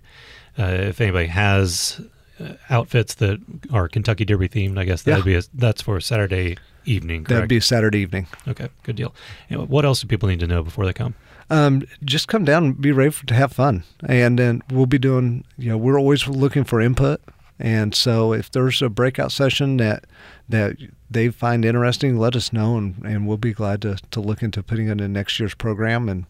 uh, 0.57 0.63
if 0.63 1.01
anybody 1.01 1.27
has 1.27 2.01
uh, 2.39 2.53
outfits 2.69 3.15
that 3.15 3.39
are 3.71 3.87
Kentucky 3.87 4.25
Derby 4.25 4.49
themed, 4.49 4.77
I 4.79 4.85
guess 4.85 5.03
that'd 5.03 5.25
Yeah. 5.25 5.25
be 5.25 5.35
a, 5.35 5.41
that's 5.53 5.81
for 5.81 5.99
Saturday 5.99 6.57
evening. 6.85 7.23
Correct? 7.23 7.29
That'd 7.29 7.49
be 7.49 7.59
Saturday 7.59 7.99
evening. 7.99 8.27
okay. 8.47 8.69
Good 8.83 8.95
deal. 8.95 9.13
And 9.49 9.67
what 9.69 9.85
else 9.85 10.01
do 10.01 10.07
people 10.07 10.29
need 10.29 10.39
to 10.39 10.47
know 10.47 10.63
before 10.63 10.85
they 10.85 10.93
come? 10.93 11.15
um, 11.49 11.83
just 12.03 12.27
come 12.27 12.43
down 12.43 12.63
and 12.65 12.81
be 12.81 12.91
ready 12.91 13.09
for, 13.09 13.25
to 13.25 13.33
have 13.33 13.53
fun. 13.53 13.83
And 14.05 14.37
then 14.37 14.61
we'll 14.69 14.85
be 14.85 14.97
doing, 14.97 15.45
you 15.57 15.69
know, 15.69 15.77
we're 15.77 15.97
always 15.97 16.27
looking 16.27 16.65
for 16.65 16.81
input 16.81 17.21
And 17.59 17.95
so 17.95 18.33
if 18.33 18.51
there's 18.51 18.81
a 18.81 18.89
breakout 18.89 19.31
session 19.31 19.77
that 19.77 20.05
that 20.49 20.77
they 21.09 21.29
find 21.29 21.65
interesting, 21.65 22.17
let 22.17 22.35
us 22.35 22.53
know, 22.53 22.77
and, 22.77 23.03
and 23.03 23.27
we'll 23.27 23.37
be 23.37 23.53
glad 23.53 23.81
to, 23.81 23.97
to 24.11 24.21
look 24.21 24.41
into 24.41 24.61
putting 24.61 24.87
it 24.87 25.01
in 25.01 25.13
next 25.13 25.39
year's 25.39 25.55
program. 25.55 26.07
And 26.09 26.25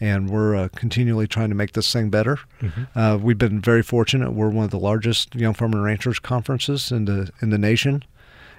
and 0.00 0.30
we're 0.30 0.56
uh, 0.56 0.68
continually 0.74 1.26
trying 1.26 1.50
to 1.50 1.54
make 1.54 1.72
this 1.72 1.92
thing 1.92 2.10
better. 2.10 2.38
Mm-hmm. 2.60 2.98
Uh, 2.98 3.16
we've 3.18 3.38
been 3.38 3.60
very 3.60 3.82
fortunate. 3.82 4.32
We're 4.32 4.48
one 4.48 4.64
of 4.64 4.70
the 4.70 4.78
largest 4.78 5.34
young 5.34 5.54
farmer 5.54 5.78
and 5.78 5.84
ranchers 5.84 6.18
conferences 6.18 6.90
in 6.90 7.04
the 7.04 7.30
in 7.42 7.50
the 7.50 7.58
nation, 7.58 8.04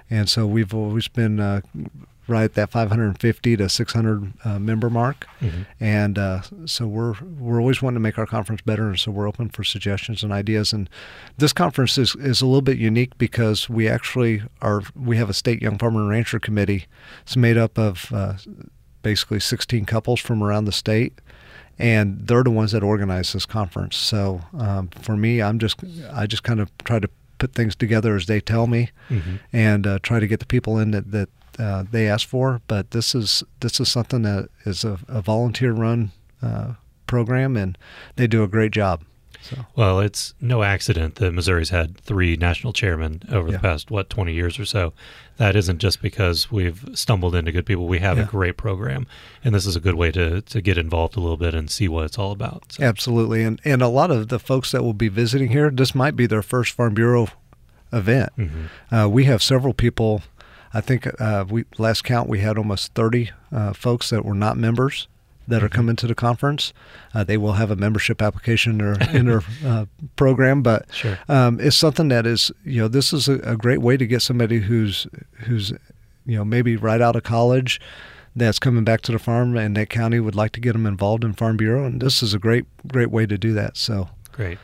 and 0.08 0.28
so 0.28 0.46
we've 0.46 0.74
always 0.74 1.08
been 1.08 1.40
uh, 1.40 1.62
right 2.28 2.44
at 2.44 2.54
that 2.54 2.70
550 2.70 3.56
to 3.56 3.68
600 3.68 4.32
uh, 4.44 4.58
member 4.58 4.88
mark, 4.88 5.26
mm-hmm. 5.40 5.62
and 5.80 6.18
uh, 6.18 6.42
so 6.66 6.86
we're 6.86 7.14
we're 7.22 7.60
always 7.60 7.82
wanting 7.82 7.96
to 7.96 8.00
make 8.00 8.18
our 8.18 8.26
conference 8.26 8.60
better, 8.62 8.88
and 8.88 8.98
so 8.98 9.10
we're 9.10 9.28
open 9.28 9.48
for 9.48 9.64
suggestions 9.64 10.22
and 10.22 10.32
ideas. 10.32 10.72
And 10.72 10.88
this 11.38 11.52
conference 11.52 11.98
is, 11.98 12.14
is 12.16 12.40
a 12.40 12.46
little 12.46 12.62
bit 12.62 12.78
unique 12.78 13.16
because 13.18 13.68
we 13.68 13.88
actually 13.88 14.42
are 14.60 14.82
we 14.94 15.16
have 15.16 15.30
a 15.30 15.34
state 15.34 15.62
young 15.62 15.78
farmer 15.78 16.00
and 16.00 16.10
rancher 16.10 16.38
committee. 16.38 16.86
It's 17.22 17.36
made 17.36 17.56
up 17.56 17.78
of 17.78 18.12
uh, 18.12 18.34
basically 19.02 19.40
16 19.40 19.84
couples 19.84 20.20
from 20.20 20.42
around 20.42 20.64
the 20.64 20.72
state. 20.72 21.20
And 21.78 22.28
they're 22.28 22.44
the 22.44 22.50
ones 22.50 22.72
that 22.72 22.82
organize 22.82 23.32
this 23.32 23.46
conference. 23.46 23.96
So 23.96 24.42
um, 24.56 24.88
for 24.88 25.16
me, 25.16 25.40
I'm 25.42 25.58
just 25.58 25.80
I 26.12 26.26
just 26.26 26.42
kind 26.42 26.60
of 26.60 26.70
try 26.84 26.98
to 26.98 27.08
put 27.42 27.54
things 27.54 27.74
together 27.74 28.14
as 28.14 28.26
they 28.26 28.40
tell 28.40 28.68
me, 28.68 28.90
mm-hmm. 29.10 29.36
and 29.52 29.84
uh, 29.84 29.98
try 30.00 30.20
to 30.20 30.28
get 30.28 30.38
the 30.38 30.46
people 30.46 30.78
in 30.78 30.92
that, 30.92 31.10
that 31.10 31.28
uh, 31.58 31.82
they 31.90 32.08
ask 32.08 32.28
for. 32.28 32.60
But 32.68 32.92
this 32.92 33.16
is 33.16 33.42
this 33.58 33.80
is 33.80 33.90
something 33.90 34.22
that 34.22 34.48
is 34.64 34.84
a, 34.84 35.00
a 35.08 35.20
volunteer 35.22 35.72
run 35.72 36.12
uh, 36.40 36.74
program, 37.08 37.56
and 37.56 37.76
they 38.14 38.28
do 38.28 38.44
a 38.44 38.48
great 38.48 38.70
job. 38.70 39.02
So. 39.42 39.56
Well, 39.76 40.00
it's 40.00 40.34
no 40.40 40.62
accident 40.62 41.16
that 41.16 41.32
Missouri's 41.32 41.70
had 41.70 41.96
three 41.98 42.36
national 42.36 42.72
chairmen 42.72 43.22
over 43.30 43.48
yeah. 43.48 43.56
the 43.56 43.58
past 43.60 43.90
what 43.90 44.10
twenty 44.10 44.32
years 44.32 44.58
or 44.58 44.64
so. 44.64 44.92
That 45.38 45.56
isn't 45.56 45.78
just 45.78 46.02
because 46.02 46.52
we've 46.52 46.88
stumbled 46.94 47.34
into 47.34 47.52
good 47.52 47.66
people. 47.66 47.86
We 47.86 47.98
have 48.00 48.18
yeah. 48.18 48.24
a 48.24 48.26
great 48.26 48.56
program, 48.56 49.06
and 49.44 49.54
this 49.54 49.66
is 49.66 49.76
a 49.76 49.80
good 49.80 49.94
way 49.94 50.12
to 50.12 50.42
to 50.42 50.60
get 50.60 50.78
involved 50.78 51.16
a 51.16 51.20
little 51.20 51.36
bit 51.36 51.54
and 51.54 51.70
see 51.70 51.88
what 51.88 52.04
it's 52.04 52.18
all 52.18 52.32
about. 52.32 52.72
So. 52.72 52.84
Absolutely, 52.84 53.42
and 53.42 53.60
and 53.64 53.82
a 53.82 53.88
lot 53.88 54.10
of 54.10 54.28
the 54.28 54.38
folks 54.38 54.72
that 54.72 54.82
will 54.82 54.94
be 54.94 55.08
visiting 55.08 55.48
here, 55.48 55.70
this 55.70 55.94
might 55.94 56.16
be 56.16 56.26
their 56.26 56.42
first 56.42 56.72
Farm 56.72 56.94
Bureau 56.94 57.28
event. 57.92 58.32
Mm-hmm. 58.38 58.94
Uh, 58.94 59.08
we 59.08 59.24
have 59.24 59.42
several 59.42 59.74
people 59.74 60.22
I 60.74 60.80
think 60.80 61.08
uh, 61.20 61.44
we 61.48 61.64
last 61.78 62.02
count 62.04 62.28
we 62.28 62.40
had 62.40 62.56
almost 62.56 62.94
30 62.94 63.30
uh, 63.50 63.72
folks 63.72 64.10
that 64.10 64.24
were 64.24 64.34
not 64.34 64.56
members 64.56 65.08
that 65.48 65.62
are 65.62 65.68
coming 65.68 65.96
to 65.96 66.06
the 66.06 66.14
conference. 66.14 66.72
Uh, 67.14 67.24
they 67.24 67.36
will 67.36 67.54
have 67.54 67.70
a 67.70 67.76
membership 67.76 68.22
application 68.22 68.72
in 68.72 68.78
their, 68.78 69.10
in 69.16 69.26
their 69.26 69.42
uh, 69.66 69.86
program, 70.16 70.62
but 70.62 70.86
sure. 70.92 71.18
um, 71.28 71.58
it's 71.60 71.76
something 71.76 72.08
that 72.08 72.26
is 72.26 72.50
you 72.64 72.80
know 72.80 72.88
this 72.88 73.12
is 73.12 73.28
a, 73.28 73.34
a, 73.40 73.56
great 73.56 73.78
way 73.78 73.96
to 73.96 74.06
get 74.06 74.22
somebody 74.22 74.60
who's 74.60 75.06
who's 75.44 75.70
you 76.26 76.36
know 76.36 76.44
maybe 76.44 76.76
right 76.76 77.00
out 77.00 77.16
of 77.16 77.22
college 77.22 77.80
that's 78.34 78.58
coming 78.58 78.84
back 78.84 79.02
to 79.02 79.12
the 79.12 79.18
farm 79.18 79.56
and 79.56 79.76
that 79.76 79.90
county 79.90 80.18
would 80.18 80.34
like 80.34 80.52
to 80.52 80.60
get 80.60 80.72
them 80.72 80.86
involved 80.86 81.24
in 81.24 81.32
Farm 81.32 81.56
Bureau, 81.56 81.84
and 81.84 82.00
this 82.00 82.22
is 82.22 82.34
a 82.34 82.38
great 82.38 82.64
great 82.86 83.10
way 83.10 83.26
to 83.26 83.36
do 83.36 83.52
that. 83.54 83.76
So 83.76 84.08
great, 84.32 84.58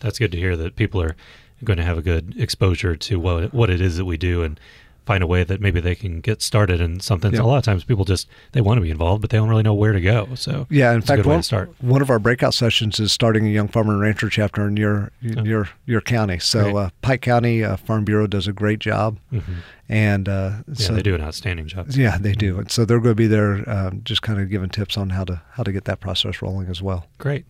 that's 0.00 0.18
good 0.18 0.32
to 0.32 0.38
hear 0.38 0.56
that 0.56 0.76
people 0.76 1.02
are 1.02 1.16
going 1.62 1.76
to 1.76 1.84
have 1.84 1.98
a 1.98 2.02
good 2.02 2.34
exposure 2.38 2.96
to 2.96 3.20
what 3.20 3.52
what 3.52 3.70
it 3.70 3.80
is 3.80 3.96
that 3.96 4.04
we 4.04 4.16
do 4.16 4.42
and 4.42 4.58
find 5.06 5.22
a 5.22 5.26
way 5.26 5.44
that 5.44 5.60
maybe 5.60 5.80
they 5.80 5.94
can 5.94 6.20
get 6.20 6.42
started 6.42 6.80
in 6.80 7.00
something. 7.00 7.32
Yeah. 7.32 7.40
A 7.40 7.42
lot 7.42 7.58
of 7.58 7.64
times 7.64 7.84
people 7.84 8.04
just 8.04 8.28
they 8.52 8.60
want 8.60 8.78
to 8.78 8.82
be 8.82 8.90
involved, 8.90 9.20
but 9.20 9.30
they 9.30 9.38
don't 9.38 9.48
really 9.48 9.62
know 9.62 9.74
where 9.74 9.92
to 9.92 10.00
go. 10.00 10.28
So 10.34 10.66
yeah, 10.70 10.92
in 10.92 11.00
fact, 11.00 11.26
one, 11.26 11.42
one 11.80 12.02
of 12.02 12.10
our 12.10 12.18
breakout 12.18 12.54
sessions 12.54 13.00
is 13.00 13.12
starting 13.12 13.46
a 13.46 13.50
young 13.50 13.68
farmer 13.68 13.92
and 13.92 14.02
rancher 14.02 14.28
chapter 14.28 14.66
in 14.66 14.76
your 14.76 15.10
oh. 15.36 15.44
your 15.44 15.68
your 15.86 16.00
county. 16.00 16.38
So 16.38 16.76
uh, 16.76 16.90
Pike 17.02 17.22
County 17.22 17.64
uh, 17.64 17.76
Farm 17.76 18.04
Bureau 18.04 18.26
does 18.26 18.46
a 18.46 18.52
great 18.52 18.78
job. 18.78 19.18
Mm-hmm. 19.32 19.54
And 19.90 20.28
uh, 20.28 20.52
yeah, 20.68 20.74
so, 20.74 20.94
they 20.94 21.02
do 21.02 21.16
an 21.16 21.20
outstanding 21.20 21.66
job. 21.66 21.88
Yeah, 21.90 22.16
they 22.16 22.32
do. 22.32 22.60
And 22.60 22.70
so 22.70 22.84
they're 22.84 23.00
going 23.00 23.10
to 23.10 23.16
be 23.16 23.26
there, 23.26 23.68
um, 23.68 24.02
just 24.04 24.22
kind 24.22 24.40
of 24.40 24.48
giving 24.48 24.68
tips 24.68 24.96
on 24.96 25.10
how 25.10 25.24
to 25.24 25.42
how 25.50 25.64
to 25.64 25.72
get 25.72 25.84
that 25.86 25.98
process 25.98 26.40
rolling 26.40 26.68
as 26.68 26.80
well. 26.80 27.06
Great. 27.18 27.44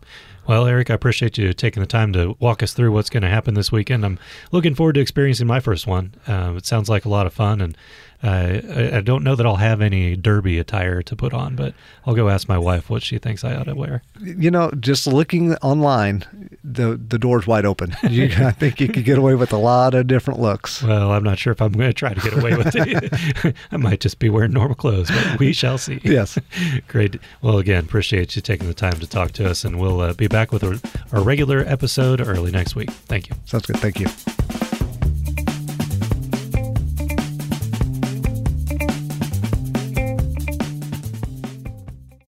Well, 0.48 0.66
Eric, 0.66 0.88
I 0.88 0.94
appreciate 0.94 1.36
you 1.36 1.52
taking 1.52 1.82
the 1.82 1.86
time 1.86 2.14
to 2.14 2.36
walk 2.40 2.62
us 2.62 2.72
through 2.72 2.92
what's 2.92 3.10
going 3.10 3.24
to 3.24 3.28
happen 3.28 3.52
this 3.52 3.70
weekend. 3.70 4.06
I'm 4.06 4.18
looking 4.52 4.74
forward 4.74 4.94
to 4.94 5.00
experiencing 5.02 5.46
my 5.46 5.60
first 5.60 5.86
one. 5.86 6.14
Um, 6.26 6.56
it 6.56 6.64
sounds 6.64 6.88
like 6.88 7.04
a 7.04 7.10
lot 7.10 7.26
of 7.26 7.34
fun, 7.34 7.60
and 7.60 7.76
uh, 8.22 8.26
I, 8.26 8.96
I, 8.98 9.00
don't 9.00 9.24
know 9.24 9.34
that 9.34 9.46
I'll 9.46 9.56
have 9.56 9.80
any 9.80 10.14
derby 10.14 10.58
attire 10.58 11.02
to 11.02 11.16
put 11.16 11.32
on, 11.32 11.56
but 11.56 11.72
I'll 12.04 12.14
go 12.14 12.28
ask 12.28 12.48
my 12.48 12.58
wife 12.58 12.90
what 12.90 13.02
she 13.02 13.18
thinks 13.18 13.44
I 13.44 13.54
ought 13.54 13.64
to 13.64 13.74
wear. 13.74 14.02
You 14.20 14.50
know, 14.50 14.70
just 14.72 15.06
looking 15.06 15.54
online, 15.56 16.24
the 16.62 16.96
the 16.96 17.18
door's 17.18 17.46
wide 17.46 17.64
open. 17.64 17.96
You, 18.10 18.24
I 18.38 18.50
think 18.50 18.80
you 18.80 18.88
could 18.88 19.04
get 19.04 19.18
away 19.18 19.36
with 19.36 19.52
a 19.52 19.56
lot 19.56 19.94
of 19.94 20.08
different 20.08 20.40
looks. 20.40 20.82
Well, 20.82 21.12
I'm 21.12 21.22
not 21.22 21.38
sure 21.38 21.52
if 21.52 21.62
I'm 21.62 21.70
going 21.70 21.90
to 21.90 21.94
try 21.94 22.12
to 22.12 22.20
get 22.20 22.36
away 22.36 22.56
with 22.56 22.72
it. 22.74 23.54
I 23.70 23.76
might 23.76 24.00
just 24.00 24.18
be 24.18 24.28
wearing 24.28 24.50
normal 24.52 24.74
clothes, 24.74 25.10
but 25.10 25.38
we 25.38 25.52
shall 25.52 25.78
see. 25.78 26.00
Yes. 26.02 26.36
Great. 26.88 27.18
Well, 27.40 27.58
again, 27.58 27.84
appreciate 27.84 28.34
you 28.34 28.42
taking 28.42 28.66
the 28.66 28.74
time 28.74 28.94
to 28.94 29.06
talk 29.06 29.30
to 29.32 29.48
us, 29.48 29.64
and 29.64 29.78
we'll 29.78 30.00
uh, 30.00 30.12
be 30.14 30.26
back 30.26 30.50
with 30.50 30.64
our, 30.64 30.74
our 31.12 31.22
regular 31.22 31.60
episode 31.66 32.20
early 32.20 32.50
next 32.50 32.74
week. 32.74 32.90
Thank 32.90 33.28
you. 33.28 33.36
Sounds 33.44 33.66
good. 33.66 33.76
Thank 33.76 34.00
you. 34.00 34.08